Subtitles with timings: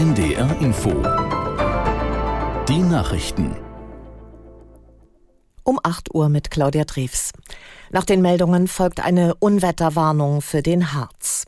[0.00, 0.88] NDR Info.
[2.66, 3.54] Die Nachrichten.
[5.62, 7.32] Um 8 Uhr mit Claudia Drews.
[7.90, 11.44] Nach den Meldungen folgt eine Unwetterwarnung für den Harz.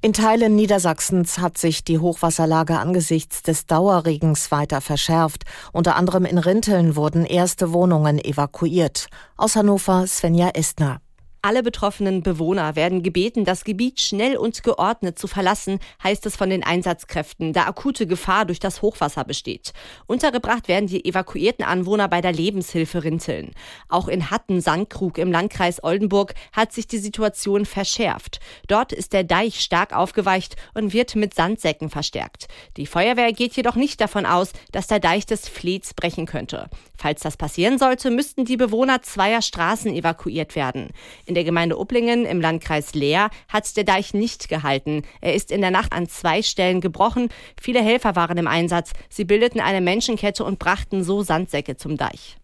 [0.00, 5.44] In Teilen Niedersachsens hat sich die Hochwasserlage angesichts des Dauerregens weiter verschärft.
[5.74, 9.08] Unter anderem in Rinteln wurden erste Wohnungen evakuiert.
[9.36, 11.02] Aus Hannover Svenja Estner.
[11.46, 16.50] Alle betroffenen Bewohner werden gebeten, das Gebiet schnell und geordnet zu verlassen, heißt es von
[16.50, 19.72] den Einsatzkräften, da akute Gefahr durch das Hochwasser besteht.
[20.08, 23.52] Untergebracht werden die evakuierten Anwohner bei der Lebenshilfe Rinteln.
[23.88, 28.40] Auch in Hatten-Sandkrug im Landkreis Oldenburg hat sich die Situation verschärft.
[28.66, 32.48] Dort ist der Deich stark aufgeweicht und wird mit Sandsäcken verstärkt.
[32.76, 36.68] Die Feuerwehr geht jedoch nicht davon aus, dass der Deich des Flets brechen könnte.
[36.98, 40.90] Falls das passieren sollte, müssten die Bewohner zweier Straßen evakuiert werden.
[41.24, 45.02] In der Gemeinde Upplingen im Landkreis Leer hat der Deich nicht gehalten.
[45.20, 47.28] Er ist in der Nacht an zwei Stellen gebrochen.
[47.60, 48.92] Viele Helfer waren im Einsatz.
[49.08, 52.38] Sie bildeten eine Menschenkette und brachten so Sandsäcke zum Deich.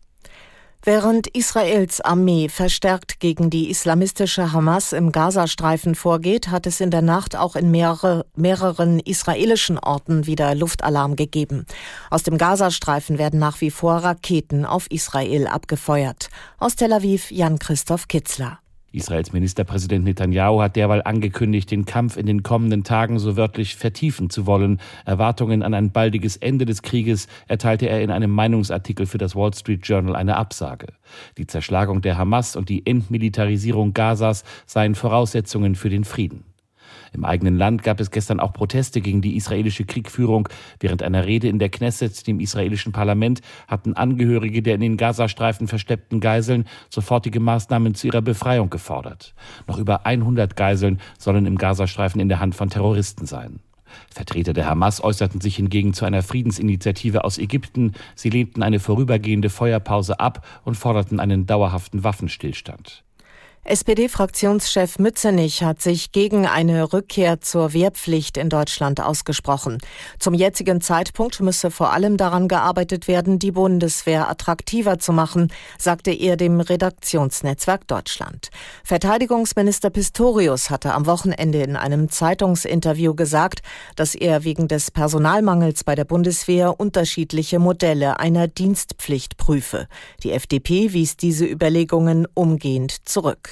[0.84, 7.03] Während Israels Armee verstärkt gegen die islamistische Hamas im Gazastreifen vorgeht, hat es in der
[7.03, 11.66] Nacht auch in mehrere, mehreren israelischen Orten wieder Luftalarm gegeben.
[12.11, 16.31] Aus dem Gazastreifen werden nach wie vor Raketen auf Israel abgefeuert.
[16.59, 18.61] Aus Tel Aviv Jan-Christoph Kitzler.
[18.92, 24.30] Israels Ministerpräsident Netanyahu hat derweil angekündigt, den Kampf in den kommenden Tagen so wörtlich vertiefen
[24.30, 24.80] zu wollen.
[25.04, 29.54] Erwartungen an ein baldiges Ende des Krieges erteilte er in einem Meinungsartikel für das Wall
[29.54, 30.88] Street Journal eine Absage.
[31.38, 36.52] Die Zerschlagung der Hamas und die Entmilitarisierung Gazas seien Voraussetzungen für den Frieden.
[37.12, 40.48] Im eigenen Land gab es gestern auch Proteste gegen die israelische Kriegführung.
[40.80, 45.69] Während einer Rede in der Knesset, dem israelischen Parlament, hatten Angehörige der in den Gazastreifen
[45.69, 49.34] versteppten Geiseln sofortige Maßnahmen zu ihrer Befreiung gefordert.
[49.66, 53.60] Noch über 100 Geiseln sollen im Gazastreifen in der Hand von Terroristen sein.
[54.10, 57.92] Vertreter der Hamas äußerten sich hingegen zu einer Friedensinitiative aus Ägypten.
[58.14, 63.04] Sie lehnten eine vorübergehende Feuerpause ab und forderten einen dauerhaften Waffenstillstand.
[63.65, 69.78] SPD-Fraktionschef Mützenich hat sich gegen eine Rückkehr zur Wehrpflicht in Deutschland ausgesprochen.
[70.19, 76.11] Zum jetzigen Zeitpunkt müsse vor allem daran gearbeitet werden, die Bundeswehr attraktiver zu machen, sagte
[76.11, 78.50] er dem Redaktionsnetzwerk Deutschland.
[78.83, 83.62] Verteidigungsminister Pistorius hatte am Wochenende in einem Zeitungsinterview gesagt,
[83.94, 89.87] dass er wegen des Personalmangels bei der Bundeswehr unterschiedliche Modelle einer Dienstpflicht prüfe.
[90.25, 93.51] Die FDP wies diese Überlegungen umgehend zurück.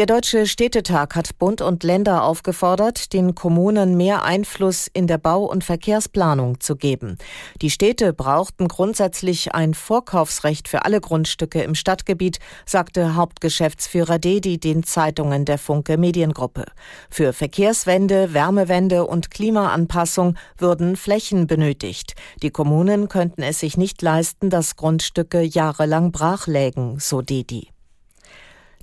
[0.00, 5.44] Der Deutsche Städtetag hat Bund und Länder aufgefordert, den Kommunen mehr Einfluss in der Bau-
[5.44, 7.18] und Verkehrsplanung zu geben.
[7.60, 14.84] Die Städte brauchten grundsätzlich ein Vorkaufsrecht für alle Grundstücke im Stadtgebiet, sagte Hauptgeschäftsführer Dedi den
[14.84, 16.64] Zeitungen der Funke Mediengruppe.
[17.10, 22.14] Für Verkehrswende, Wärmewende und Klimaanpassung würden Flächen benötigt.
[22.42, 27.68] Die Kommunen könnten es sich nicht leisten, dass Grundstücke jahrelang brach lägen, so Dedi.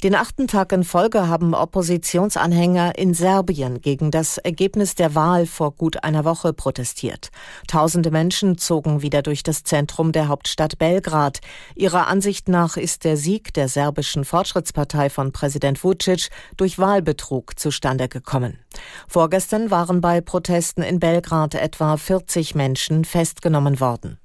[0.04, 5.72] Den achten Tag in Folge haben Oppositionsanhänger in Serbien gegen das Ergebnis der Wahl vor
[5.72, 7.32] gut einer Woche protestiert.
[7.68, 11.40] Tausende Menschen zogen wieder durch das Zentrum der Hauptstadt Belgrad.
[11.74, 18.08] Ihrer Ansicht nach ist der Sieg der serbischen Fortschrittspartei von Präsident Vucic durch Wahlbetrug zustande
[18.08, 18.60] gekommen.
[19.08, 24.20] Vorgestern waren bei Protesten in Belgrad etwa 40 Menschen festgenommen worden.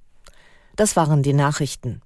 [0.77, 2.03] Das waren die Nachrichten.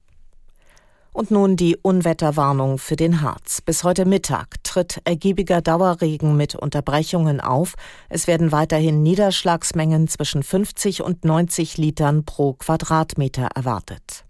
[1.17, 3.63] Und nun die Unwetterwarnung für den Harz.
[3.63, 7.73] Bis heute Mittag tritt ergiebiger Dauerregen mit Unterbrechungen auf.
[8.11, 14.27] Es werden weiterhin Niederschlagsmengen zwischen 50 und 90 Litern pro Quadratmeter erwartet.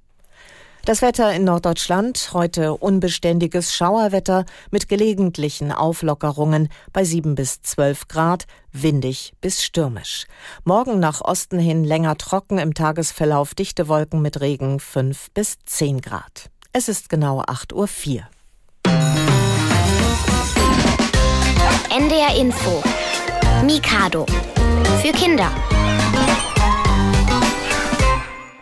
[0.85, 8.45] Das Wetter in Norddeutschland heute unbeständiges Schauerwetter mit gelegentlichen Auflockerungen bei 7 bis 12 Grad,
[8.71, 10.27] windig bis stürmisch.
[10.63, 16.01] Morgen nach Osten hin länger trocken im Tagesverlauf dichte Wolken mit Regen 5 bis 10
[16.01, 16.53] Grad.
[16.79, 18.29] Es ist genau 8.04 Uhr.
[21.89, 22.83] NDR Info.
[23.65, 24.27] Mikado.
[25.01, 25.51] Für Kinder.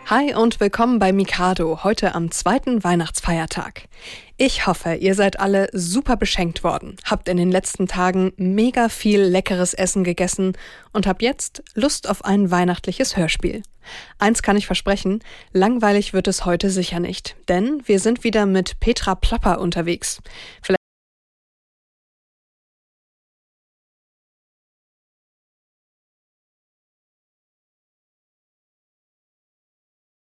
[0.07, 3.87] Hi und willkommen bei Mikado, heute am zweiten Weihnachtsfeiertag.
[4.37, 9.21] Ich hoffe, ihr seid alle super beschenkt worden, habt in den letzten Tagen mega viel
[9.21, 10.53] leckeres Essen gegessen
[10.93, 13.63] und habt jetzt Lust auf ein weihnachtliches Hörspiel.
[14.19, 15.23] Eins kann ich versprechen,
[15.53, 20.21] langweilig wird es heute sicher nicht, denn wir sind wieder mit Petra Plapper unterwegs.
[20.61, 20.84] Vielleicht